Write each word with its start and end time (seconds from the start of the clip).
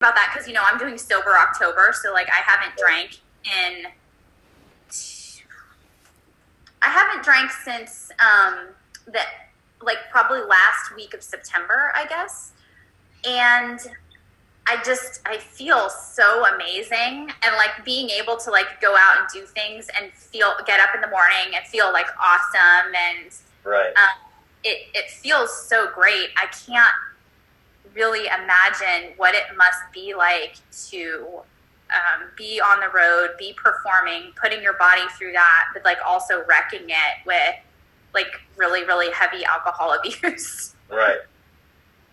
about 0.00 0.14
that 0.14 0.30
because 0.32 0.46
you 0.46 0.54
know 0.54 0.62
I'm 0.64 0.78
doing 0.78 0.98
sober 0.98 1.36
October, 1.36 1.94
so 2.02 2.12
like 2.12 2.28
I 2.28 2.42
haven't 2.44 2.76
drank 2.76 3.20
in. 3.44 3.86
I 6.82 6.88
haven't 6.88 7.24
drank 7.24 7.50
since 7.50 8.10
um, 8.20 8.68
the 9.06 9.20
like 9.82 9.98
probably 10.10 10.40
last 10.40 10.94
week 10.94 11.14
of 11.14 11.22
September, 11.22 11.92
I 11.94 12.06
guess, 12.06 12.52
and 13.26 13.80
I 14.68 14.82
just 14.84 15.20
I 15.26 15.38
feel 15.38 15.88
so 15.88 16.44
amazing 16.54 17.30
and 17.42 17.56
like 17.56 17.84
being 17.84 18.10
able 18.10 18.36
to 18.38 18.50
like 18.50 18.80
go 18.80 18.94
out 18.96 19.18
and 19.18 19.26
do 19.32 19.42
things 19.46 19.86
and 20.00 20.12
feel 20.12 20.54
get 20.66 20.80
up 20.80 20.94
in 20.94 21.00
the 21.00 21.08
morning 21.08 21.54
and 21.54 21.64
feel 21.66 21.92
like 21.92 22.06
awesome 22.22 22.92
and 22.94 23.32
Right. 23.64 23.96
um, 23.96 24.30
it 24.64 24.88
it 24.94 25.10
feels 25.10 25.66
so 25.68 25.90
great. 25.94 26.28
I 26.36 26.46
can't 26.46 26.94
really 27.94 28.26
imagine 28.26 29.12
what 29.16 29.34
it 29.34 29.44
must 29.56 29.80
be 29.92 30.14
like 30.14 30.56
to 30.88 31.26
um, 31.90 32.28
be 32.36 32.60
on 32.60 32.80
the 32.80 32.88
road, 32.88 33.36
be 33.38 33.54
performing, 33.54 34.32
putting 34.40 34.62
your 34.62 34.74
body 34.74 35.02
through 35.16 35.32
that, 35.32 35.68
but 35.72 35.84
like 35.84 35.98
also 36.04 36.44
wrecking 36.46 36.88
it 36.88 37.26
with 37.26 37.54
like 38.14 38.40
really 38.56 38.84
really 38.84 39.12
heavy 39.12 39.44
alcohol 39.44 39.92
abuse. 39.98 40.74
Right. 40.90 41.18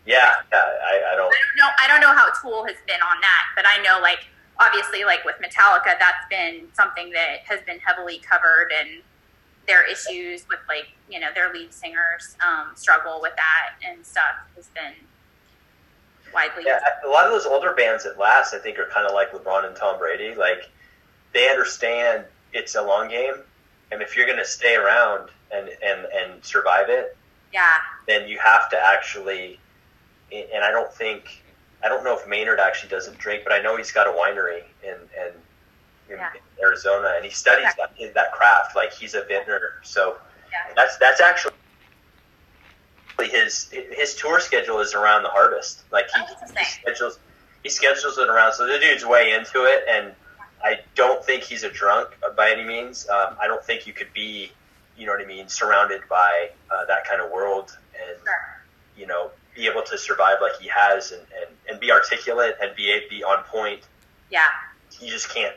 Yeah. 0.06 0.32
Yeah. 0.52 0.58
I, 0.58 1.14
I 1.14 1.16
don't. 1.16 1.32
I 1.32 1.38
don't 1.38 1.58
know. 1.58 1.70
I 1.82 1.88
don't 1.88 2.02
know 2.02 2.14
how 2.14 2.28
Tool 2.42 2.66
has 2.66 2.76
been 2.88 3.02
on 3.02 3.22
that, 3.22 3.46
but 3.56 3.66
I 3.68 3.82
know 3.82 4.02
like 4.02 4.20
obviously 4.60 5.06
like 5.06 5.26
with 5.26 5.36
Metallica, 5.44 5.98
that's 6.00 6.28
been 6.30 6.68
something 6.74 7.10
that 7.12 7.40
has 7.46 7.62
been 7.62 7.80
heavily 7.80 8.20
covered, 8.20 8.72
and 8.78 9.02
their 9.68 9.90
issues 9.90 10.46
with 10.50 10.60
like 10.68 10.88
you 11.10 11.20
know 11.20 11.30
their 11.34 11.54
lead 11.54 11.74
singers 11.74 12.36
um, 12.46 12.76
struggle 12.76 13.20
with 13.22 13.34
that 13.36 13.76
and 13.88 14.06
stuff 14.06 14.36
has 14.56 14.68
been 14.68 14.94
widely. 16.34 16.64
Yeah, 16.66 16.80
a 17.06 17.10
lot 17.10 17.26
of 17.26 17.32
those 17.32 17.46
older 17.46 17.74
bands 17.74 18.04
that 18.04 18.18
last, 18.18 18.54
I 18.54 18.60
think, 18.60 18.80
are 18.80 18.90
kind 18.94 19.06
of 19.08 19.14
like 19.14 19.32
LeBron 19.32 19.66
and 19.66 19.76
Tom 19.76 20.00
Brady. 20.00 20.36
Like 20.36 20.70
they 21.34 21.50
understand 21.50 22.26
it's 22.54 22.76
a 22.76 22.82
long 22.82 23.10
game, 23.10 23.36
and 23.92 24.02
if 24.02 24.16
you're 24.16 24.26
going 24.26 24.38
to 24.38 24.46
stay 24.46 24.76
around 24.76 25.30
and 25.52 25.70
and 25.84 26.06
and 26.14 26.44
survive 26.44 26.90
it, 26.90 27.16
yeah, 27.54 27.78
then 28.08 28.28
you 28.28 28.40
have 28.40 28.70
to 28.72 28.78
actually. 28.78 29.60
And 30.32 30.64
I 30.64 30.72
don't 30.72 30.92
think 30.92 31.44
I 31.84 31.90
don't 31.90 32.04
know 32.04 32.18
if 32.18 32.28
Maynard 32.28 32.60
actually 32.60 32.90
doesn't 32.90 33.18
drink, 33.18 33.44
but 33.44 33.54
I 33.54 33.62
know 33.62 33.78
he's 33.78 33.92
got 33.92 34.08
a 34.08 34.12
winery 34.12 34.64
in 34.84 34.96
in, 35.20 35.34
in 36.10 36.18
Yeah. 36.18 36.30
Arizona, 36.62 37.14
and 37.16 37.26
he 37.26 37.32
studies 37.32 37.70
that 37.78 38.14
that 38.14 38.32
craft. 38.32 38.76
Like 38.76 38.94
he's 38.94 39.14
a 39.14 39.24
vintner, 39.26 39.74
so 39.84 40.18
yeah, 40.52 40.74
that's 40.76 40.98
that's 40.98 41.22
actually 41.22 41.54
his 43.30 43.70
his 43.72 44.16
tour 44.16 44.40
schedule 44.40 44.80
is 44.80 44.94
around 44.94 45.24
the 45.24 45.30
harvest. 45.30 45.84
Like 45.92 46.06
he, 46.16 46.22
Oh, 46.22 46.26
he 46.58 46.64
schedules 46.66 47.20
he 47.64 47.70
schedules 47.70 48.18
it 48.18 48.30
around. 48.30 48.54
So 48.54 48.68
the 48.68 48.80
dude's 48.80 49.06
way 49.06 49.32
into 49.34 49.64
it, 49.66 49.84
and 49.90 50.14
I 50.64 50.80
don't 50.96 51.24
think 51.24 51.44
he's 51.44 51.64
a 51.64 51.70
drunk 51.70 52.10
by 52.36 52.52
any 52.52 52.64
means. 52.64 53.08
Um, 53.10 53.36
I 53.42 53.48
don't 53.48 53.64
think 53.64 53.86
you 53.88 53.94
could 53.94 54.12
be, 54.14 54.52
you 54.98 55.06
know 55.06 55.14
what 55.14 55.22
I 55.22 55.26
mean, 55.26 55.48
surrounded 55.48 56.02
by 56.10 56.50
uh, 56.72 56.86
that 56.86 57.06
kind 57.08 57.22
of 57.22 57.32
world 57.32 57.78
and 57.96 58.18
you 58.98 59.08
know 59.08 59.32
be 59.56 59.68
able 59.68 59.84
to 59.84 59.98
survive 59.98 60.38
like 60.42 60.60
he 60.60 60.68
has 60.68 61.12
and, 61.12 61.22
and, 61.22 61.56
and 61.70 61.80
be 61.80 61.92
articulate 61.92 62.56
and 62.62 62.76
be 62.76 63.02
be 63.10 63.24
on 63.24 63.44
point. 63.44 63.82
yeah, 64.32 64.48
You 65.00 65.10
just 65.10 65.30
can't. 65.34 65.56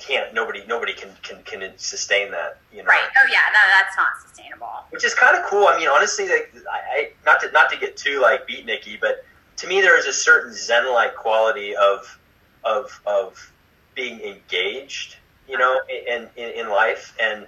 Can't. 0.00 0.32
Nobody. 0.32 0.64
Nobody 0.66 0.92
can 0.92 1.10
can, 1.22 1.42
can 1.44 1.72
sustain 1.76 2.30
that. 2.30 2.58
You 2.72 2.82
know 2.82 2.88
right. 2.88 3.08
Oh 3.20 3.26
yeah, 3.30 3.38
no, 3.52 3.60
that's 3.76 3.96
not 3.96 4.08
sustainable. 4.24 4.84
which 4.90 5.04
is 5.04 5.14
kind 5.14 5.36
of 5.36 5.44
cool. 5.44 5.66
I 5.66 5.76
mean, 5.78 5.88
honestly, 5.88 6.28
like, 6.28 6.54
I, 6.70 6.78
I 6.78 7.10
not 7.26 7.40
to 7.40 7.50
not 7.50 7.70
to 7.70 7.76
get 7.78 7.96
too 7.96 8.20
like 8.20 8.46
beatniky, 8.48 9.00
but 9.00 9.24
to 9.56 9.66
me, 9.66 9.80
there 9.80 9.98
is 9.98 10.06
a 10.06 10.12
certain 10.12 10.52
zen-like 10.52 11.16
quality 11.16 11.74
of 11.76 12.18
of 12.64 13.00
of 13.06 13.52
being 13.94 14.20
engaged, 14.20 15.16
you 15.48 15.58
know, 15.58 15.80
in 15.88 16.28
in, 16.36 16.50
in 16.50 16.68
life. 16.68 17.16
And 17.20 17.46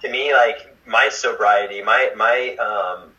to 0.00 0.10
me, 0.10 0.32
like 0.32 0.74
my 0.86 1.08
sobriety, 1.10 1.82
my 1.82 2.10
my 2.16 2.56
um, 2.56 3.10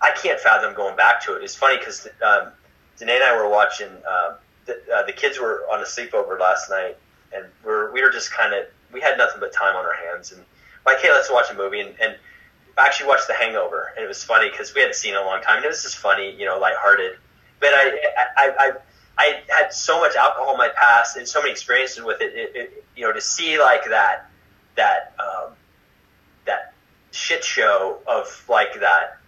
I 0.00 0.12
can't 0.12 0.40
fathom 0.40 0.74
going 0.74 0.96
back 0.96 1.22
to 1.26 1.36
it. 1.36 1.44
It's 1.44 1.54
funny 1.54 1.78
because 1.78 2.08
um, 2.26 2.52
Danae 2.98 3.16
and 3.16 3.24
I 3.24 3.36
were 3.36 3.48
watching. 3.48 3.88
Uh, 4.08 4.34
the, 4.66 4.80
uh, 4.94 5.06
the 5.06 5.12
kids 5.12 5.38
were 5.38 5.64
on 5.72 5.80
a 5.80 5.84
sleepover 5.84 6.38
last 6.38 6.70
night, 6.70 6.96
and 7.32 7.46
we're 7.64 7.92
we 7.92 8.02
were 8.02 8.10
just 8.10 8.32
kind 8.32 8.54
of 8.54 8.64
we 8.92 9.00
had 9.00 9.18
nothing 9.18 9.40
but 9.40 9.52
time 9.52 9.76
on 9.76 9.84
our 9.84 9.94
hands, 9.94 10.32
and 10.32 10.42
like, 10.86 11.00
hey, 11.00 11.10
let's 11.10 11.30
watch 11.30 11.50
a 11.50 11.54
movie, 11.54 11.80
and, 11.80 11.94
and 12.00 12.16
I 12.78 12.86
actually 12.86 13.08
watched 13.08 13.26
The 13.26 13.34
Hangover, 13.34 13.92
and 13.94 14.04
it 14.04 14.08
was 14.08 14.24
funny 14.24 14.50
because 14.50 14.74
we 14.74 14.80
hadn't 14.80 14.94
seen 14.94 15.14
it 15.14 15.18
in 15.18 15.22
a 15.22 15.26
long 15.26 15.42
time. 15.42 15.56
And 15.56 15.64
it 15.64 15.68
was 15.68 15.82
just 15.82 15.98
funny, 15.98 16.34
you 16.34 16.46
know, 16.46 16.58
lighthearted. 16.58 17.18
But 17.58 17.70
I, 17.74 17.98
I, 18.36 18.50
I, 18.58 18.72
I 19.18 19.40
had 19.48 19.72
so 19.72 20.00
much 20.00 20.16
alcohol 20.16 20.52
in 20.52 20.58
my 20.58 20.70
past 20.80 21.16
and 21.16 21.28
so 21.28 21.40
many 21.40 21.52
experiences 21.52 22.02
with 22.02 22.20
it. 22.20 22.32
it, 22.34 22.56
it 22.56 22.84
you 22.96 23.06
know, 23.06 23.12
to 23.12 23.20
see 23.20 23.58
like 23.58 23.84
that, 23.90 24.30
that, 24.76 25.14
um, 25.18 25.52
that 26.46 26.72
shit 27.10 27.44
show 27.44 27.98
of 28.06 28.44
like 28.48 28.80
that 28.80 29.18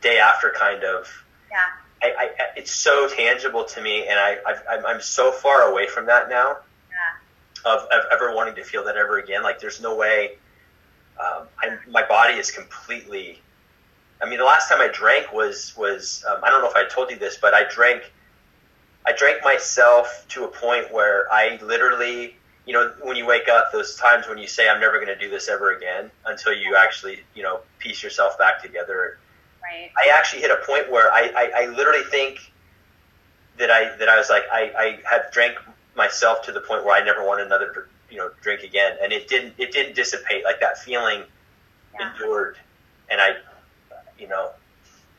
day 0.00 0.18
after 0.18 0.50
kind 0.50 0.82
of. 0.82 1.08
Yeah, 1.50 1.66
I, 2.02 2.14
I, 2.18 2.30
it's 2.56 2.72
so 2.72 3.08
tangible 3.08 3.64
to 3.64 3.80
me, 3.80 4.06
and 4.06 4.18
I, 4.18 4.38
I've, 4.46 4.62
I'm, 4.68 4.86
I'm 4.86 5.00
so 5.00 5.30
far 5.30 5.62
away 5.62 5.86
from 5.86 6.06
that 6.06 6.28
now 6.28 6.58
of, 7.66 7.82
of 7.82 8.04
ever 8.12 8.34
wanting 8.34 8.54
to 8.54 8.64
feel 8.64 8.84
that 8.84 8.96
ever 8.96 9.18
again. 9.18 9.42
Like, 9.42 9.60
there's 9.60 9.80
no 9.80 9.94
way. 9.94 10.38
Um, 11.20 11.46
I, 11.58 11.76
my 11.90 12.06
body 12.06 12.34
is 12.34 12.50
completely. 12.50 13.40
I 14.22 14.28
mean, 14.28 14.38
the 14.38 14.44
last 14.44 14.68
time 14.68 14.80
I 14.80 14.88
drank 14.88 15.32
was 15.32 15.74
was 15.76 16.24
um, 16.28 16.42
I 16.42 16.50
don't 16.50 16.62
know 16.62 16.70
if 16.70 16.76
I 16.76 16.86
told 16.88 17.10
you 17.10 17.18
this, 17.18 17.38
but 17.40 17.54
I 17.54 17.64
drank. 17.70 18.02
I 19.06 19.12
drank 19.12 19.44
myself 19.44 20.24
to 20.30 20.44
a 20.44 20.48
point 20.48 20.92
where 20.92 21.30
I 21.32 21.58
literally, 21.62 22.36
you 22.66 22.72
know, 22.72 22.92
when 23.02 23.16
you 23.16 23.24
wake 23.24 23.48
up, 23.48 23.70
those 23.72 23.96
times 23.96 24.26
when 24.28 24.38
you 24.38 24.46
say, 24.46 24.68
"I'm 24.68 24.80
never 24.80 24.94
going 24.94 25.06
to 25.08 25.18
do 25.18 25.30
this 25.30 25.48
ever 25.48 25.76
again," 25.76 26.10
until 26.24 26.52
you 26.52 26.76
actually, 26.76 27.20
you 27.34 27.42
know, 27.42 27.60
piece 27.78 28.02
yourself 28.02 28.38
back 28.38 28.62
together. 28.62 29.18
right. 29.62 29.90
I 29.96 30.16
actually 30.16 30.42
hit 30.42 30.50
a 30.50 30.64
point 30.66 30.90
where 30.90 31.12
I, 31.12 31.30
I, 31.36 31.62
I 31.62 31.66
literally 31.66 32.04
think 32.04 32.40
that 33.58 33.70
I 33.70 33.96
that 33.96 34.08
I 34.08 34.16
was 34.16 34.28
like 34.28 34.44
I, 34.52 34.72
I 34.76 34.98
have 35.10 35.30
drank 35.32 35.56
myself 35.96 36.42
to 36.42 36.52
the 36.52 36.60
point 36.60 36.84
where 36.84 36.94
I 36.94 37.04
never 37.04 37.24
want 37.26 37.40
another 37.40 37.88
you 38.10 38.18
know 38.18 38.30
drink 38.42 38.62
again, 38.62 38.96
and 39.02 39.12
it 39.12 39.28
didn't 39.28 39.54
it 39.58 39.72
didn't 39.72 39.94
dissipate 39.96 40.44
like 40.44 40.60
that 40.60 40.78
feeling 40.78 41.22
Yeah. 41.98 42.12
endured, 42.12 42.58
and 43.10 43.20
I 43.20 43.36
you 44.18 44.28
know 44.28 44.50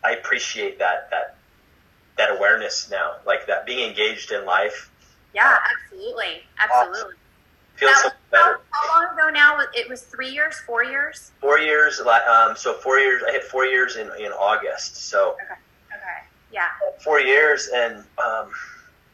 I 0.03 0.11
appreciate 0.11 0.79
that 0.79 1.09
that 1.11 1.35
that 2.17 2.31
awareness 2.31 2.89
now, 2.89 3.15
like 3.25 3.45
that 3.47 3.65
being 3.65 3.87
engaged 3.87 4.31
in 4.31 4.45
life 4.45 4.89
Yeah, 5.33 5.57
absolutely, 5.85 6.43
absolutely. 6.59 7.15
feels 7.75 7.91
That 7.91 8.01
so 8.01 8.07
was- 8.07 8.13
better. 8.31 8.59
how, 8.71 8.87
how 8.87 9.01
long 9.03 9.13
ago 9.17 9.29
now? 9.29 9.59
It 9.75 9.87
was 9.89 10.01
three 10.03 10.29
years, 10.29 10.59
four 10.65 10.83
years. 10.83 11.31
Four 11.41 11.59
years, 11.59 11.99
um, 11.99 12.55
so 12.55 12.73
four 12.75 12.97
years. 12.99 13.21
I 13.27 13.31
hit 13.33 13.43
four 13.43 13.65
years 13.65 13.97
in 13.97 14.09
in 14.19 14.31
August, 14.31 14.95
so. 15.09 15.33
Okay. 15.33 15.53
Yeah. 16.49 16.69
four 17.03 17.19
years 17.19 17.67
and 17.75 18.03
um, 18.17 18.49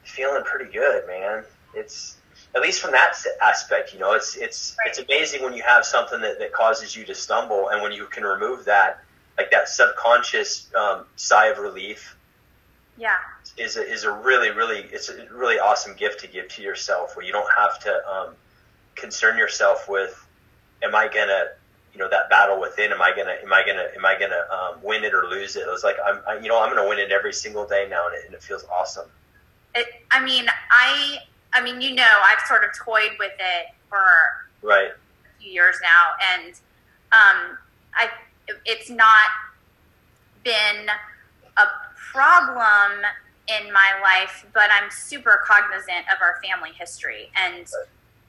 feeling 0.03 0.43
pretty 0.45 0.71
good, 0.71 1.05
man. 1.07 1.43
It's 1.75 2.17
at 2.55 2.61
least 2.61 2.81
from 2.81 2.91
that 2.91 3.15
aspect, 3.41 3.93
you 3.93 3.99
know, 3.99 4.13
it's 4.13 4.35
it's 4.35 4.75
Right. 4.79 4.89
it's 4.89 4.99
amazing 4.99 5.43
when 5.43 5.53
you 5.53 5.63
have 5.63 5.85
something 5.85 6.21
that, 6.21 6.39
that 6.39 6.53
causes 6.53 6.95
you 6.95 7.03
to 7.05 7.15
stumble, 7.15 7.69
and 7.69 7.81
when 7.81 7.91
you 7.91 8.05
can 8.05 8.23
remove 8.23 8.65
that, 8.65 9.03
like 9.37 9.49
that 9.51 9.69
subconscious 9.69 10.69
um, 10.75 11.05
sigh 11.15 11.47
of 11.47 11.57
relief, 11.57 12.15
Yeah. 12.97 13.17
is 13.57 13.77
a, 13.77 13.83
is 13.87 14.03
a 14.03 14.11
really 14.11 14.51
really 14.51 14.79
it's 14.91 15.09
a 15.09 15.27
really 15.31 15.59
awesome 15.59 15.95
gift 15.95 16.19
to 16.21 16.27
give 16.27 16.47
to 16.49 16.61
yourself, 16.61 17.15
where 17.15 17.25
you 17.25 17.31
don't 17.31 17.51
have 17.57 17.79
to 17.83 18.07
um, 18.07 18.35
concern 18.95 19.37
yourself 19.37 19.89
with, 19.89 20.27
am 20.83 20.93
I 20.95 21.07
gonna 21.07 21.45
you 21.93 21.99
know 21.99 22.09
that 22.09 22.27
battle 22.27 22.59
within 22.59 22.91
am 22.91 23.03
i 23.03 23.11
gonna 23.15 23.35
am 23.43 23.53
i 23.53 23.63
gonna 23.63 23.87
am 23.95 24.03
i 24.03 24.17
gonna 24.19 24.43
um, 24.51 24.81
win 24.81 25.03
it 25.03 25.13
or 25.13 25.25
lose 25.27 25.55
it 25.55 25.59
it 25.59 25.69
was 25.69 25.83
like 25.83 25.95
i'm 26.03 26.19
I, 26.27 26.39
you 26.39 26.47
know 26.47 26.59
i'm 26.59 26.73
gonna 26.75 26.89
win 26.89 26.97
it 26.97 27.11
every 27.11 27.31
single 27.33 27.67
day 27.67 27.85
now 27.87 28.07
and 28.07 28.15
it, 28.15 28.25
and 28.25 28.33
it 28.33 28.41
feels 28.41 28.65
awesome 28.65 29.07
It, 29.75 29.85
I 30.09 30.23
mean, 30.23 30.47
I, 30.71 31.19
I 31.53 31.61
mean, 31.61 31.81
you 31.81 31.93
know, 31.93 32.21
I've 32.23 32.45
sort 32.47 32.63
of 32.63 32.71
toyed 32.77 33.11
with 33.19 33.33
it 33.39 33.73
for 33.89 33.99
right. 34.61 34.89
a 34.89 35.41
few 35.41 35.51
years 35.51 35.75
now, 35.81 36.11
and 36.35 36.53
um, 37.11 37.57
I, 37.93 38.09
it's 38.65 38.89
not 38.89 39.29
been 40.43 40.89
a 41.57 41.65
problem 41.95 42.91
in 43.47 43.71
my 43.71 43.91
life, 44.01 44.45
but 44.53 44.69
I'm 44.71 44.89
super 44.89 45.41
cognizant 45.45 46.05
of 46.11 46.21
our 46.21 46.41
family 46.41 46.71
history, 46.77 47.29
and 47.35 47.67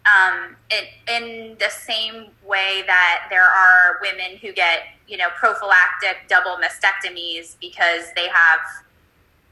um, 0.07 0.57
it, 0.71 0.89
in 1.09 1.57
the 1.59 1.71
same 1.71 2.27
way 2.45 2.83
that 2.87 3.27
there 3.31 3.43
are 3.43 3.99
women 4.03 4.37
who 4.37 4.53
get, 4.53 4.81
you 5.09 5.17
know, 5.17 5.29
prophylactic 5.39 6.29
double 6.29 6.59
mastectomies 6.59 7.57
because 7.59 8.13
they 8.15 8.29
have 8.29 8.61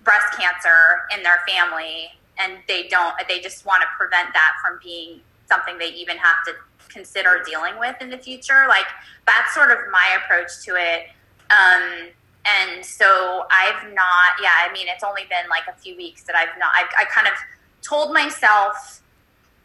breast 0.05 0.27
cancer 0.39 1.03
in 1.17 1.23
their 1.23 1.41
family 1.49 2.11
and 2.39 2.59
they 2.69 2.89
don't 2.89 3.15
they 3.29 3.41
just 3.41 3.65
want 3.67 3.83
to 3.83 3.89
prevent 3.97 4.33
that 4.33 4.53
from 4.63 4.79
being 4.83 5.21
something 5.49 5.79
they 5.79 5.91
even 5.91 6.17
have 6.17 6.37
to 6.47 6.53
consider 6.89 7.43
dealing 7.47 7.79
with 7.79 7.97
in 8.01 8.11
the 8.11 8.19
future 8.19 8.65
like 8.69 8.87
that's 9.27 9.55
sort 9.55 9.71
of 9.71 9.79
my 9.91 10.19
approach 10.23 10.51
to 10.65 10.75
it 10.77 11.09
um, 11.53 12.09
and 12.45 12.85
so 12.85 13.45
I've 13.51 13.93
not. 13.93 14.33
Yeah, 14.41 14.51
I 14.69 14.73
mean, 14.73 14.87
it's 14.89 15.05
only 15.05 15.23
been 15.23 15.49
like 15.49 15.65
a 15.73 15.79
few 15.79 15.97
weeks 15.97 16.25
that 16.25 16.35
I've 16.35 16.59
not. 16.59 16.73
I, 16.75 17.03
I 17.03 17.05
kind 17.05 17.27
of 17.27 17.35
told 17.83 18.13
myself 18.13 19.03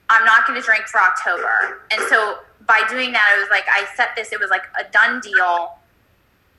I'm 0.09 0.25
not 0.25 0.45
going 0.45 0.59
to 0.59 0.65
drink 0.65 0.85
for 0.85 0.99
October, 0.99 1.81
and 1.91 2.01
so 2.09 2.39
by 2.67 2.83
doing 2.89 3.11
that, 3.13 3.35
it 3.35 3.39
was 3.39 3.49
like 3.49 3.65
I 3.71 3.85
set 3.95 4.09
this. 4.15 4.31
It 4.31 4.39
was 4.39 4.49
like 4.49 4.65
a 4.79 4.89
done 4.91 5.21
deal. 5.21 5.79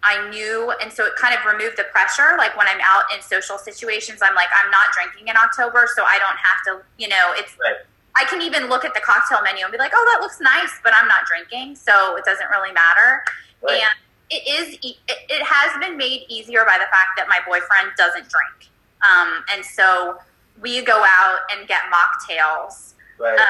I 0.03 0.29
knew, 0.31 0.73
and 0.81 0.93
so 0.93 1.05
it 1.07 1.17
kind 1.17 1.35
of 1.35 1.45
removed 1.45 1.77
the 1.77 1.85
pressure. 1.85 2.37
Like 2.39 2.57
when 2.57 2.67
I'm 2.69 2.81
out 2.83 3.05
in 3.15 3.21
social 3.23 3.59
situations, 3.59 4.21
I'm 4.23 4.35
like, 4.35 4.49
I'm 4.55 4.71
not 4.71 4.93
drinking 4.93 5.29
in 5.29 5.37
October, 5.37 5.89
so 5.95 6.05
I 6.05 6.19
don't 6.19 6.39
have 6.39 6.63
to. 6.67 6.85
You 6.99 7.09
know, 7.09 7.33
it's. 7.35 7.57
Right. 7.61 7.77
I 8.17 8.25
can 8.25 8.43
even 8.43 8.69
look 8.69 8.85
at 8.85 8.95
the 8.95 9.01
cocktail 9.01 9.43
menu 9.45 9.63
and 9.63 9.71
be 9.71 9.79
like, 9.79 9.93
oh, 9.95 10.13
that 10.13 10.21
looks 10.21 10.41
nice, 10.41 10.73
but 10.83 10.93
I'm 10.93 11.07
not 11.07 11.21
drinking, 11.27 11.77
so 11.77 12.17
it 12.17 12.25
doesn't 12.25 12.49
really 12.51 12.73
matter. 12.73 13.23
Right. 13.63 13.81
And 13.83 13.91
it 14.31 14.43
is. 14.49 14.75
It, 14.83 14.97
it 15.09 15.43
has 15.45 15.79
been 15.81 15.97
made 15.97 16.27
easier 16.29 16.65
by 16.65 16.79
the 16.79 16.87
fact 16.91 17.17
that 17.17 17.27
my 17.29 17.39
boyfriend 17.47 17.93
doesn't 17.97 18.29
drink, 18.29 18.71
um, 19.03 19.45
and 19.53 19.65
so 19.65 20.19
we 20.61 20.83
go 20.83 21.05
out 21.05 21.39
and 21.53 21.69
get 21.69 21.83
mocktails 21.93 22.95
Right. 23.19 23.39
uh, 23.39 23.45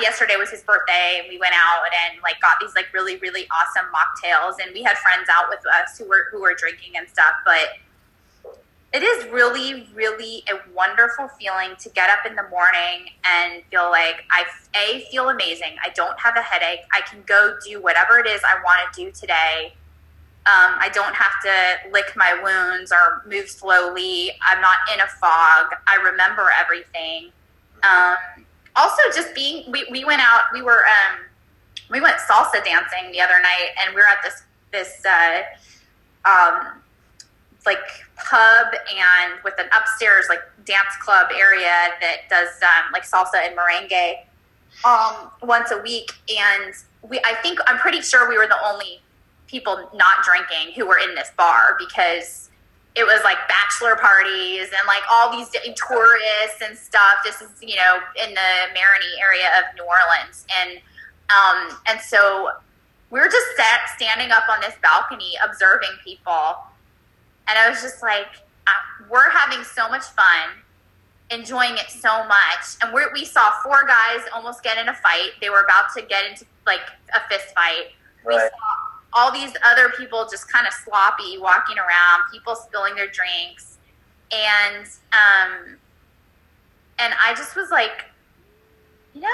yesterday 0.00 0.36
was 0.36 0.50
his 0.50 0.62
birthday 0.62 1.18
and 1.20 1.28
we 1.28 1.38
went 1.38 1.54
out 1.54 1.84
and 2.06 2.20
like 2.22 2.40
got 2.40 2.56
these 2.60 2.74
like 2.74 2.92
really 2.92 3.16
really 3.18 3.46
awesome 3.50 3.90
mocktails 3.92 4.54
and 4.62 4.72
we 4.74 4.82
had 4.82 4.96
friends 4.98 5.28
out 5.30 5.46
with 5.48 5.60
us 5.66 5.98
who 5.98 6.08
were 6.08 6.28
who 6.30 6.40
were 6.40 6.54
drinking 6.54 6.92
and 6.96 7.08
stuff 7.08 7.32
but 7.44 7.78
it 8.92 9.02
is 9.02 9.26
really 9.32 9.88
really 9.94 10.42
a 10.48 10.56
wonderful 10.74 11.28
feeling 11.40 11.74
to 11.78 11.88
get 11.90 12.08
up 12.10 12.24
in 12.26 12.36
the 12.36 12.48
morning 12.48 13.10
and 13.24 13.62
feel 13.70 13.90
like 13.90 14.24
i 14.30 14.44
a 14.76 15.04
feel 15.10 15.28
amazing 15.28 15.76
i 15.82 15.88
don't 15.90 16.18
have 16.20 16.36
a 16.36 16.42
headache 16.42 16.84
i 16.92 17.00
can 17.02 17.22
go 17.26 17.56
do 17.66 17.82
whatever 17.82 18.18
it 18.18 18.26
is 18.26 18.40
i 18.44 18.54
want 18.64 18.80
to 18.92 19.04
do 19.04 19.10
today 19.10 19.74
um, 20.46 20.76
I 20.78 20.90
don't 20.92 21.14
have 21.14 21.40
to 21.42 21.90
lick 21.90 22.12
my 22.16 22.38
wounds 22.42 22.92
or 22.92 23.22
move 23.26 23.48
slowly. 23.48 24.30
I'm 24.46 24.60
not 24.60 24.76
in 24.92 25.00
a 25.00 25.06
fog. 25.06 25.74
I 25.86 25.96
remember 26.04 26.50
everything. 26.60 27.30
Um, 27.82 28.43
also, 28.76 29.02
just 29.14 29.34
being, 29.34 29.70
we, 29.70 29.86
we 29.90 30.04
went 30.04 30.20
out, 30.20 30.42
we 30.52 30.62
were, 30.62 30.84
um, 30.84 31.20
we 31.90 32.00
went 32.00 32.16
salsa 32.16 32.64
dancing 32.64 33.12
the 33.12 33.20
other 33.20 33.40
night 33.42 33.70
and 33.84 33.94
we 33.94 34.00
were 34.00 34.06
at 34.06 34.18
this, 34.22 34.42
this, 34.72 35.04
uh, 35.06 35.42
um, 36.28 36.80
like 37.66 37.78
pub 38.16 38.66
and 38.74 39.42
with 39.42 39.54
an 39.58 39.66
upstairs 39.76 40.26
like 40.28 40.40
dance 40.66 40.94
club 41.00 41.28
area 41.34 41.88
that 42.00 42.18
does 42.28 42.48
um, 42.62 42.92
like 42.92 43.04
salsa 43.04 43.46
and 43.46 43.56
merengue 43.56 44.18
um, 44.84 45.30
once 45.42 45.70
a 45.70 45.78
week. 45.78 46.10
And 46.28 46.74
we 47.08 47.20
i 47.24 47.34
think 47.42 47.58
i'm 47.66 47.78
pretty 47.78 48.00
sure 48.00 48.28
we 48.28 48.36
were 48.36 48.46
the 48.46 48.58
only 48.66 49.00
people 49.46 49.90
not 49.94 50.24
drinking 50.24 50.74
who 50.74 50.86
were 50.86 50.98
in 50.98 51.14
this 51.14 51.30
bar 51.36 51.76
because 51.78 52.50
it 52.94 53.04
was 53.04 53.20
like 53.24 53.38
bachelor 53.48 53.96
parties 53.96 54.70
and 54.70 54.86
like 54.86 55.02
all 55.10 55.32
these 55.32 55.50
tourists 55.50 56.62
and 56.62 56.78
stuff. 56.78 57.18
This 57.24 57.42
is 57.42 57.50
you 57.60 57.76
know 57.76 57.98
in 58.22 58.30
the 58.34 58.50
Marigny 58.70 59.20
area 59.20 59.48
of 59.58 59.74
New 59.74 59.84
Orleans, 59.84 60.46
and 60.60 60.78
um, 61.30 61.78
and 61.88 62.00
so 62.00 62.50
we 63.10 63.20
were 63.20 63.28
just 63.28 63.56
sat, 63.56 63.80
standing 63.96 64.30
up 64.30 64.44
on 64.48 64.60
this 64.60 64.74
balcony 64.82 65.32
observing 65.44 65.90
people, 66.04 66.56
and 67.48 67.58
I 67.58 67.68
was 67.68 67.82
just 67.82 68.02
like, 68.02 68.26
we're 69.08 69.30
having 69.30 69.64
so 69.64 69.88
much 69.88 70.04
fun. 70.04 70.50
Enjoying 71.30 71.72
it 71.72 71.88
so 71.88 72.24
much, 72.28 72.76
and 72.82 72.92
we're, 72.92 73.10
we 73.14 73.24
saw 73.24 73.50
four 73.62 73.86
guys 73.86 74.20
almost 74.34 74.62
get 74.62 74.76
in 74.76 74.88
a 74.88 74.94
fight. 74.94 75.30
They 75.40 75.48
were 75.48 75.62
about 75.62 75.86
to 75.96 76.02
get 76.02 76.30
into 76.30 76.44
like 76.66 76.82
a 77.14 77.20
fist 77.30 77.54
fight. 77.54 77.96
We 78.26 78.34
saw 78.34 78.48
all 79.14 79.30
these 79.32 79.52
other 79.64 79.90
people 79.90 80.26
just 80.30 80.50
kind 80.52 80.66
of 80.66 80.72
sloppy 80.72 81.38
walking 81.38 81.78
around, 81.78 82.22
people 82.32 82.56
spilling 82.56 82.94
their 82.96 83.06
drinks, 83.08 83.78
and 84.32 84.86
um, 85.12 85.76
and 86.98 87.14
I 87.24 87.34
just 87.36 87.54
was 87.56 87.70
like, 87.70 88.06
you 89.14 89.20
know, 89.20 89.28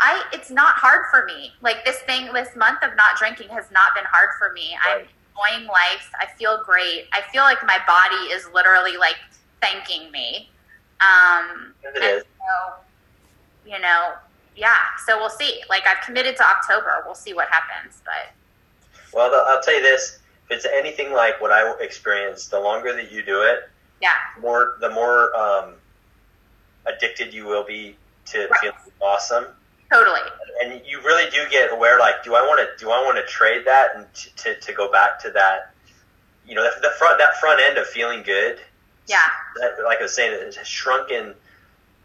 I 0.00 0.22
it's 0.32 0.50
not 0.50 0.74
hard 0.74 1.06
for 1.10 1.24
me. 1.24 1.52
Like 1.62 1.84
this 1.84 1.98
thing, 2.00 2.30
this 2.32 2.54
month 2.56 2.82
of 2.82 2.94
not 2.96 3.16
drinking 3.18 3.48
has 3.48 3.70
not 3.70 3.94
been 3.94 4.04
hard 4.10 4.30
for 4.38 4.52
me. 4.52 4.76
I'm 4.86 5.00
enjoying 5.00 5.66
life. 5.66 6.10
I 6.20 6.26
feel 6.38 6.62
great. 6.64 7.06
I 7.12 7.22
feel 7.32 7.42
like 7.42 7.64
my 7.66 7.78
body 7.86 8.30
is 8.32 8.46
literally 8.52 8.96
like 8.98 9.16
thanking 9.62 10.10
me. 10.10 10.50
Um, 11.00 11.72
Yes, 11.82 11.94
it 11.96 12.02
and 12.02 12.16
is. 12.18 12.22
so, 12.22 12.74
you 13.70 13.78
know, 13.80 14.12
yeah. 14.56 14.76
So 15.06 15.18
we'll 15.18 15.30
see. 15.30 15.62
Like 15.70 15.84
I've 15.86 16.04
committed 16.04 16.36
to 16.36 16.42
October. 16.46 17.02
We'll 17.06 17.14
see 17.14 17.32
what 17.32 17.48
happens, 17.48 18.02
but. 18.04 18.32
Well, 19.16 19.32
I'll 19.48 19.62
tell 19.62 19.74
you 19.74 19.82
this: 19.82 20.18
if 20.50 20.56
it's 20.58 20.66
anything 20.66 21.12
like 21.12 21.40
what 21.40 21.50
I 21.50 21.72
experienced, 21.80 22.50
the 22.50 22.60
longer 22.60 22.92
that 22.94 23.10
you 23.10 23.22
do 23.24 23.42
it, 23.42 23.60
Yeah, 24.02 24.12
more 24.40 24.76
the 24.80 24.90
more 24.90 25.34
um, 25.34 25.74
addicted 26.86 27.32
you 27.34 27.46
will 27.46 27.64
be 27.64 27.96
to 28.26 28.46
Right. 28.48 28.60
feeling 28.60 28.76
awesome. 29.00 29.46
totally. 29.92 30.20
and 30.62 30.82
you 30.86 30.98
really 31.00 31.30
do 31.30 31.44
get 31.50 31.72
aware 31.72 31.98
like 31.98 32.24
do 32.24 32.34
i 32.34 32.40
want 32.42 32.58
to 32.58 32.84
do 32.84 32.90
i 32.90 33.00
want 33.04 33.16
to 33.16 33.22
trade 33.32 33.62
that 33.66 33.94
and 33.94 34.04
t- 34.14 34.30
to, 34.36 34.58
to 34.60 34.72
go 34.72 34.90
back 34.90 35.20
to 35.20 35.30
that 35.30 35.72
you 36.46 36.54
know 36.56 36.64
the, 36.64 36.80
the 36.80 36.90
front 36.98 37.18
that 37.18 37.36
front 37.38 37.60
end 37.60 37.78
of 37.78 37.86
feeling 37.86 38.22
good 38.24 38.58
Yeah, 39.06 39.20
that, 39.60 39.76
like 39.84 39.98
i 40.00 40.02
was 40.02 40.14
saying 40.14 40.32
it 40.32 40.54
has 40.56 40.66
shrunken 40.66 41.34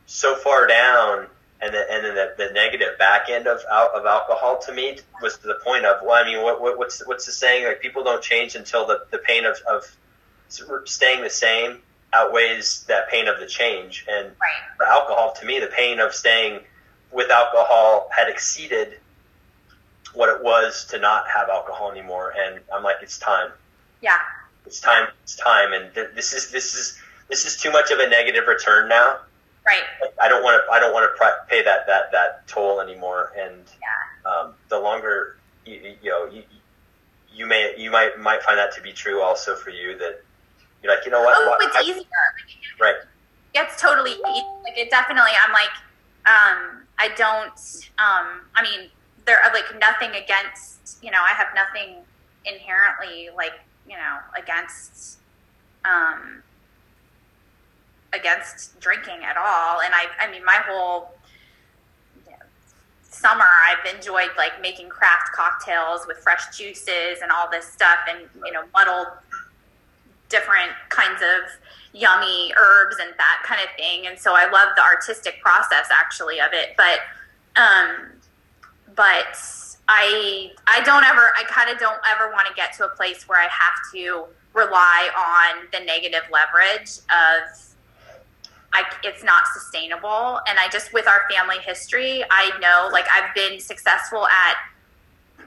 so 0.06 0.36
far 0.36 0.68
down 0.68 1.26
and 1.62 1.74
then 1.74 1.86
and 1.90 2.06
then 2.06 2.16
the, 2.16 2.34
the 2.38 2.54
negative 2.54 2.98
back 2.98 3.30
end 3.30 3.48
of 3.48 3.60
of 3.60 4.06
alcohol 4.06 4.60
to 4.60 4.74
me 4.74 4.98
was 5.22 5.38
to 5.38 5.48
the 5.48 5.60
point 5.64 5.86
of 5.86 5.98
well 6.04 6.24
i 6.24 6.26
mean 6.26 6.42
what, 6.42 6.62
what 6.62 6.78
what's 6.78 7.06
what's 7.08 7.26
the 7.26 7.32
saying 7.32 7.66
like 7.66 7.80
people 7.82 8.04
don't 8.04 8.24
change 8.24 8.56
until 8.56 8.86
the, 8.86 9.06
the 9.12 9.20
pain 9.20 9.46
of, 9.46 9.58
of 9.70 9.86
staying 10.86 11.22
the 11.22 11.30
same 11.30 11.80
outweighs 12.14 12.84
that 12.88 13.10
pain 13.10 13.28
of 13.28 13.40
the 13.40 13.46
change 13.46 14.06
and 14.10 14.28
right. 14.28 14.78
for 14.78 14.86
alcohol, 14.86 15.34
to 15.40 15.46
me, 15.46 15.60
the 15.60 15.68
pain 15.68 16.00
of 16.00 16.14
staying 16.14 16.60
with 17.12 17.30
alcohol 17.30 18.10
had 18.16 18.30
exceeded 18.30 19.00
what 20.14 20.30
it 20.30 20.44
was 20.44 20.86
to 20.86 21.00
not 21.00 21.26
have 21.30 21.50
alcohol 21.50 21.92
anymore. 21.92 22.34
And 22.38 22.60
I'm 22.74 22.84
like, 22.84 22.98
it's 23.02 23.18
time. 23.18 23.52
Yeah, 24.02 24.18
It's 24.66 24.80
time. 24.80 25.08
It's 25.24 25.36
time. 25.36 25.74
And 25.74 25.94
th- 25.94 26.10
this 26.16 26.34
is 26.34 26.52
this 26.52 26.76
is 26.76 27.00
this 27.30 27.46
is 27.46 27.56
too 27.56 27.72
much 27.72 27.92
of 27.92 28.00
a 28.00 28.10
negative 28.10 28.48
return 28.48 28.90
now. 28.90 29.20
Right. 29.66 29.84
Like, 30.02 30.14
I 30.22 30.28
don't 30.28 30.44
want 30.44 30.62
to. 30.66 30.72
I 30.72 30.80
don't 30.80 30.94
want 30.94 31.10
to 31.18 31.32
pay 31.48 31.64
that 31.64 31.86
that 31.88 32.12
that 32.12 32.48
toll 32.48 32.82
anymore. 32.82 33.32
And 33.38 33.64
Yeah. 33.82 34.30
um, 34.32 34.54
the 34.70 34.80
longer 34.80 35.38
you, 35.66 35.96
you- 36.02 36.10
know, 36.10 36.26
you, 36.28 36.44
you 37.34 37.46
may 37.46 37.74
you 37.78 37.92
might 37.92 38.20
might 38.20 38.42
find 38.44 38.58
that 38.58 38.74
to 38.76 38.82
be 38.82 38.92
true 38.94 39.22
also 39.22 39.56
for 39.56 39.70
you. 39.70 39.98
That 39.98 40.22
you're 40.84 40.94
like, 40.96 41.06
you 41.06 41.12
know 41.12 41.22
what? 41.22 41.36
Oh, 41.38 41.50
What- 41.50 41.62
it's 41.64 41.76
I- 41.76 41.82
easier. 41.82 42.06
right. 42.80 42.96
It's 43.54 43.80
totally 43.82 44.12
easy. 44.12 44.22
like 44.64 44.78
it 44.78 44.90
definitely. 44.90 45.32
I'm 45.46 45.52
like, 45.52 45.70
um, 46.26 46.88
I 46.98 47.10
don't. 47.18 47.60
Um, 48.00 48.42
I 48.56 48.62
mean, 48.64 48.90
there 49.26 49.40
are 49.42 49.54
like 49.54 49.78
nothing 49.80 50.12
against. 50.16 51.04
You 51.04 51.12
know, 51.12 51.22
I 51.22 51.34
have 51.34 51.48
nothing 51.56 51.98
inherently 52.46 53.30
like 53.36 53.54
you 53.88 53.98
know 53.98 54.18
against. 54.38 55.20
Um, 55.84 56.44
against 58.14 58.80
drinking 58.80 59.24
at 59.24 59.38
all, 59.38 59.82
and 59.82 59.94
I. 59.94 60.06
I 60.20 60.32
mean, 60.32 60.44
my 60.46 60.60
whole 60.68 61.12
you 62.26 62.32
know, 62.32 62.38
summer 63.04 63.46
I've 63.46 63.96
enjoyed 63.96 64.32
like 64.38 64.62
making 64.62 64.90
craft 64.90 65.32
cocktails 65.34 66.08
with 66.08 66.18
fresh 66.18 66.58
juices 66.58 67.22
and 67.22 67.32
all 67.32 67.50
this 67.50 67.66
stuff, 67.66 68.00
and 68.10 68.28
you 68.46 68.52
know, 68.52 68.64
muddled 68.74 69.08
different 70.30 70.72
kinds 70.90 71.22
of 71.22 71.52
yummy 71.94 72.54
herbs 72.58 72.96
and 73.02 73.12
that 73.18 73.44
kind 73.46 73.62
of 73.62 73.68
thing. 73.78 74.08
And 74.08 74.18
so 74.18 74.34
I 74.34 74.50
love 74.50 74.70
the 74.76 74.82
artistic 74.82 75.42
process 75.42 75.88
actually 75.92 76.40
of 76.40 76.54
it. 76.54 76.76
But 76.78 77.00
um 77.62 78.14
but 78.96 79.38
I 79.88 80.52
I 80.68 80.82
don't 80.84 81.04
ever 81.04 81.34
I 81.38 81.44
kind 81.48 81.70
of 81.70 81.78
don't 81.78 82.00
ever 82.10 82.32
want 82.32 82.48
to 82.48 82.54
get 82.54 82.74
to 82.78 82.86
a 82.86 82.90
place 82.90 83.28
where 83.28 83.40
I 83.40 83.48
have 83.50 83.74
to 83.94 84.26
rely 84.54 85.10
on 85.18 85.68
the 85.72 85.86
negative 85.86 86.24
leverage 86.32 87.00
of 87.10 87.71
I, 88.74 88.84
it's 89.04 89.24
not 89.24 89.44
sustainable. 89.54 90.40
And 90.48 90.58
I 90.58 90.70
just, 90.72 90.94
with 90.94 91.08
our 91.08 91.24
family 91.30 91.58
history, 91.60 92.24
I 92.30 92.52
know 92.60 92.90
like 92.92 93.06
I've 93.12 93.34
been 93.36 93.60
successful 93.60 94.28
at 94.28 94.58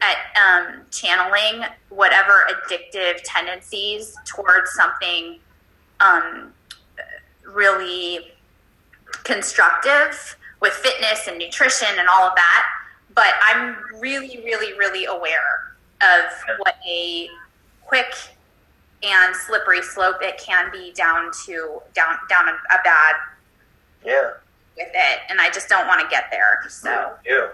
at 0.02 0.16
um, 0.36 0.80
channeling 0.90 1.64
whatever 1.88 2.46
addictive 2.50 3.20
tendencies 3.24 4.16
towards 4.26 4.72
something 4.72 5.38
um, 6.00 6.52
really 7.46 8.32
constructive 9.22 10.36
with 10.60 10.72
fitness 10.72 11.28
and 11.28 11.38
nutrition 11.38 11.88
and 11.98 12.08
all 12.08 12.24
of 12.28 12.34
that. 12.34 12.66
But 13.14 13.34
I'm 13.42 13.76
really, 14.00 14.42
really, 14.44 14.76
really 14.76 15.04
aware 15.04 15.74
of 16.02 16.58
what 16.58 16.76
a 16.86 17.28
quick 17.82 18.14
and 19.04 19.34
slippery 19.34 19.82
slope 19.82 20.16
it 20.20 20.38
can 20.38 20.70
be 20.72 20.92
down 20.92 21.30
to 21.46 21.80
down 21.94 22.16
down 22.28 22.48
a, 22.48 22.52
a 22.52 22.82
bad 22.84 23.14
Yeah. 24.04 24.30
with 24.76 24.88
it, 24.92 25.20
and 25.28 25.40
I 25.40 25.50
just 25.50 25.68
don't 25.68 25.86
want 25.86 26.00
to 26.00 26.08
get 26.08 26.24
there. 26.30 26.64
So 26.68 27.12
You. 27.24 27.48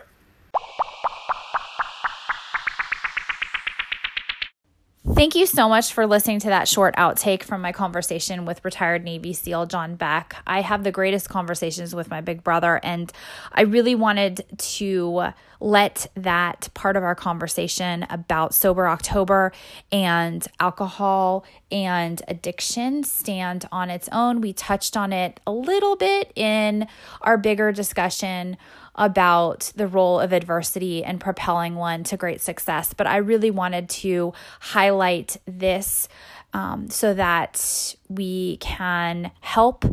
Thank 5.15 5.35
you 5.35 5.45
so 5.47 5.69
much 5.69 5.93
for 5.93 6.07
listening 6.07 6.41
to 6.41 6.49
that 6.49 6.69
short 6.69 6.95
outtake 6.97 7.43
from 7.43 7.61
my 7.61 7.73
conversation 7.73 8.45
with 8.45 8.65
retired 8.65 9.03
Navy 9.05 9.33
SEAL 9.33 9.67
John 9.67 9.97
Beck. 9.97 10.37
I 10.47 10.61
have 10.61 10.85
the 10.85 10.93
greatest 10.93 11.29
conversations 11.29 11.95
with 11.95 12.11
my 12.11 12.21
big 12.21 12.45
brother, 12.45 12.81
and 12.83 13.13
I 13.53 13.63
really 13.63 13.95
wanted 13.95 14.45
to 14.57 15.33
let 15.61 16.07
that 16.15 16.69
part 16.75 16.97
of 16.97 17.03
our 17.03 17.15
conversation 17.15 18.07
about 18.11 18.55
Sober 18.55 18.89
October 18.89 19.53
and 19.93 20.47
alcohol 20.59 21.45
and 21.71 22.23
addiction 22.27 23.05
stand 23.05 23.67
on 23.71 23.91
its 23.91 24.09
own. 24.11 24.41
We 24.41 24.53
touched 24.53 24.97
on 24.97 25.13
it 25.13 25.39
a 25.47 25.53
little 25.53 25.97
bit 25.97 26.33
in 26.35 26.89
our 27.21 27.37
bigger 27.37 27.73
discussion 27.73 28.57
about 28.95 29.73
the 29.77 29.87
role 29.87 30.19
of 30.19 30.33
adversity 30.33 31.05
and 31.05 31.21
propelling 31.21 31.75
one 31.75 32.05
to 32.05 32.17
great 32.17 32.41
success. 32.41 32.93
But 32.93 33.07
I 33.07 33.19
really 33.19 33.51
wanted 33.51 33.89
to 33.91 34.33
highlight 34.61 35.37
this 35.47 36.09
um, 36.53 36.91
so 36.91 37.15
that 37.15 37.95
we 38.09 38.57
can 38.59 39.31
help 39.41 39.85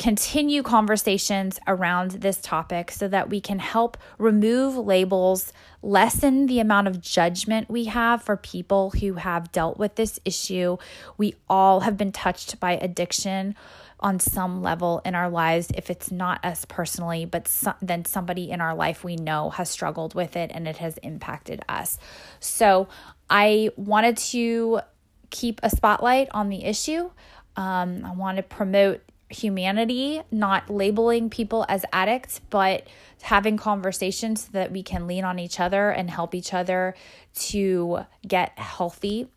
continue 0.00 0.62
conversations 0.62 1.60
around 1.66 2.12
this 2.12 2.40
topic 2.40 2.90
so 2.90 3.06
that 3.06 3.28
we 3.28 3.38
can 3.38 3.58
help 3.58 3.98
remove 4.16 4.74
labels, 4.74 5.52
lessen 5.82 6.46
the 6.46 6.58
amount 6.58 6.88
of 6.88 7.02
judgment 7.02 7.68
we 7.68 7.84
have 7.84 8.22
for 8.22 8.34
people 8.34 8.92
who 8.92 9.12
have 9.14 9.52
dealt 9.52 9.76
with 9.76 9.96
this 9.96 10.18
issue. 10.24 10.78
We 11.18 11.34
all 11.50 11.80
have 11.80 11.98
been 11.98 12.12
touched 12.12 12.58
by 12.58 12.78
addiction 12.78 13.54
on 14.00 14.18
some 14.18 14.62
level 14.62 15.02
in 15.04 15.14
our 15.14 15.28
lives 15.28 15.70
if 15.74 15.90
it's 15.90 16.10
not 16.10 16.42
us 16.42 16.64
personally 16.64 17.26
but 17.26 17.46
so, 17.46 17.74
then 17.82 18.02
somebody 18.06 18.50
in 18.50 18.58
our 18.58 18.74
life 18.74 19.04
we 19.04 19.14
know 19.14 19.50
has 19.50 19.68
struggled 19.68 20.14
with 20.14 20.36
it 20.36 20.50
and 20.54 20.66
it 20.66 20.78
has 20.78 20.96
impacted 21.02 21.60
us 21.68 21.98
so 22.40 22.88
i 23.28 23.68
wanted 23.76 24.16
to 24.16 24.80
keep 25.28 25.60
a 25.62 25.68
spotlight 25.68 26.28
on 26.30 26.48
the 26.48 26.64
issue 26.64 27.10
um, 27.56 28.02
i 28.06 28.10
want 28.12 28.38
to 28.38 28.42
promote 28.42 29.02
humanity, 29.30 30.22
not 30.30 30.68
labeling 30.68 31.30
people 31.30 31.64
as 31.68 31.84
addicts, 31.92 32.40
but 32.50 32.86
having 33.22 33.56
conversations 33.56 34.44
so 34.44 34.48
that 34.52 34.72
we 34.72 34.82
can 34.82 35.06
lean 35.06 35.24
on 35.24 35.38
each 35.38 35.60
other 35.60 35.90
and 35.90 36.10
help 36.10 36.34
each 36.34 36.52
other 36.52 36.94
to 37.34 38.00
get 38.26 38.58
healthy 38.58 39.28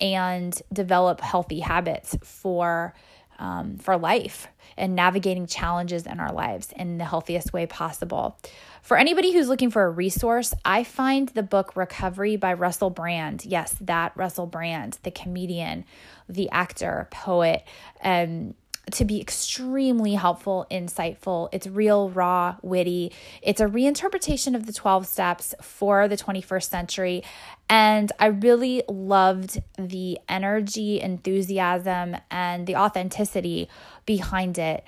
and 0.00 0.60
develop 0.72 1.20
healthy 1.20 1.60
habits 1.60 2.16
for 2.22 2.94
um, 3.38 3.76
for 3.78 3.96
life 3.96 4.46
and 4.76 4.94
navigating 4.94 5.46
challenges 5.46 6.06
in 6.06 6.20
our 6.20 6.32
lives 6.32 6.72
in 6.76 6.98
the 6.98 7.04
healthiest 7.04 7.52
way 7.52 7.66
possible. 7.66 8.38
For 8.82 8.96
anybody 8.96 9.32
who's 9.32 9.48
looking 9.48 9.70
for 9.70 9.84
a 9.84 9.90
resource, 9.90 10.54
I 10.64 10.84
find 10.84 11.28
the 11.30 11.42
book 11.42 11.74
Recovery 11.74 12.36
by 12.36 12.52
Russell 12.52 12.90
Brand. 12.90 13.44
Yes, 13.44 13.74
that 13.80 14.12
Russell 14.16 14.46
Brand, 14.46 14.98
the 15.02 15.10
comedian, 15.10 15.84
the 16.28 16.50
actor, 16.50 17.08
poet, 17.10 17.64
um, 18.02 18.54
to 18.90 19.04
be 19.04 19.20
extremely 19.20 20.14
helpful, 20.14 20.66
insightful. 20.70 21.48
It's 21.52 21.66
real, 21.66 22.10
raw, 22.10 22.56
witty. 22.62 23.12
It's 23.40 23.60
a 23.60 23.66
reinterpretation 23.66 24.54
of 24.54 24.66
the 24.66 24.72
12 24.72 25.06
steps 25.06 25.54
for 25.62 26.08
the 26.08 26.16
21st 26.16 26.68
century. 26.68 27.22
And 27.68 28.10
I 28.18 28.26
really 28.26 28.82
loved 28.88 29.62
the 29.78 30.18
energy, 30.28 31.00
enthusiasm, 31.00 32.16
and 32.30 32.66
the 32.66 32.76
authenticity 32.76 33.68
behind 34.04 34.58
it. 34.58 34.84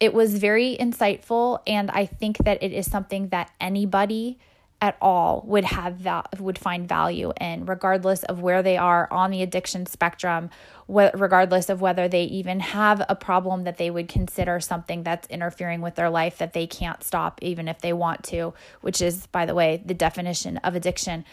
It 0.00 0.12
was 0.12 0.36
very 0.36 0.76
insightful, 0.78 1.60
and 1.66 1.90
I 1.90 2.04
think 2.04 2.38
that 2.38 2.62
it 2.62 2.72
is 2.72 2.90
something 2.90 3.28
that 3.28 3.50
anybody 3.60 4.38
at 4.80 4.96
all 5.00 5.42
would 5.46 5.64
have 5.64 6.02
that 6.02 6.38
would 6.38 6.58
find 6.58 6.86
value 6.86 7.32
in 7.40 7.64
regardless 7.64 8.22
of 8.24 8.42
where 8.42 8.62
they 8.62 8.76
are 8.76 9.08
on 9.10 9.30
the 9.30 9.42
addiction 9.42 9.86
spectrum 9.86 10.50
wh- 10.86 11.08
regardless 11.14 11.70
of 11.70 11.80
whether 11.80 12.08
they 12.08 12.24
even 12.24 12.60
have 12.60 13.02
a 13.08 13.14
problem 13.14 13.64
that 13.64 13.78
they 13.78 13.90
would 13.90 14.06
consider 14.06 14.60
something 14.60 15.02
that's 15.02 15.26
interfering 15.28 15.80
with 15.80 15.94
their 15.94 16.10
life 16.10 16.36
that 16.36 16.52
they 16.52 16.66
can't 16.66 17.02
stop 17.02 17.38
even 17.42 17.68
if 17.68 17.80
they 17.80 17.92
want 17.92 18.22
to 18.22 18.52
which 18.82 19.00
is 19.00 19.26
by 19.28 19.46
the 19.46 19.54
way 19.54 19.82
the 19.84 19.94
definition 19.94 20.58
of 20.58 20.74
addiction. 20.74 21.24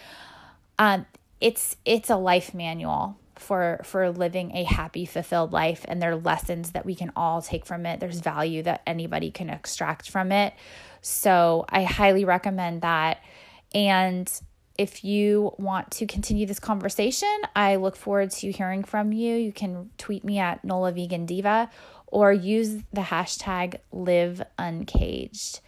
Um, 0.79 1.05
it's 1.39 1.75
it's 1.85 2.09
a 2.09 2.15
life 2.15 2.53
manual 2.53 3.17
for 3.35 3.81
for 3.83 4.09
living 4.11 4.55
a 4.55 4.63
happy 4.63 5.05
fulfilled 5.05 5.51
life 5.51 5.85
and 5.87 6.01
there 6.01 6.11
are 6.11 6.15
lessons 6.15 6.71
that 6.71 6.85
we 6.85 6.95
can 6.95 7.11
all 7.15 7.41
take 7.41 7.65
from 7.65 7.85
it 7.85 7.99
there's 7.99 8.19
value 8.19 8.63
that 8.63 8.81
anybody 8.85 9.31
can 9.31 9.49
extract 9.49 10.09
from 10.09 10.31
it 10.31 10.53
so 11.01 11.65
i 11.69 11.83
highly 11.83 12.25
recommend 12.25 12.81
that 12.81 13.21
and 13.73 14.41
if 14.77 15.03
you 15.03 15.53
want 15.57 15.91
to 15.91 16.07
continue 16.07 16.45
this 16.47 16.59
conversation, 16.59 17.29
I 17.55 17.75
look 17.75 17.95
forward 17.95 18.31
to 18.31 18.51
hearing 18.51 18.83
from 18.83 19.11
you. 19.13 19.35
You 19.35 19.53
can 19.53 19.91
tweet 19.97 20.23
me 20.23 20.39
at 20.39 20.63
Nola 20.63 20.91
Vegan 20.91 21.25
Diva 21.25 21.69
or 22.07 22.31
use 22.31 22.81
the 22.91 23.01
hashtag 23.01 23.75
live 23.91 24.41
uncaged. 24.57 25.59